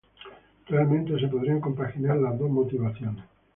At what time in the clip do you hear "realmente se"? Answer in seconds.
0.65-1.27